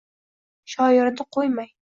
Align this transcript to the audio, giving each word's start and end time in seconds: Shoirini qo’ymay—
Shoirini 0.75 1.29
qo’ymay— 1.37 1.71